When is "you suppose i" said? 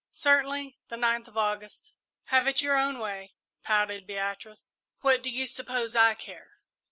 5.29-6.15